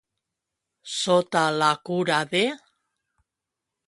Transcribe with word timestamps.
Sota 0.93 1.43
la 1.57 1.67
cura 1.89 2.17
de. 2.31 2.41